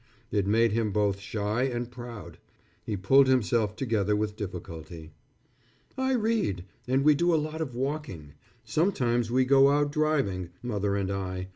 [0.31, 2.39] It made him both shy and proud.
[2.83, 5.11] He pulled himself together with difficulty.
[5.95, 8.33] "I read, and we do a lot of walking.
[8.63, 11.49] Sometimes we go out driving, mother and I.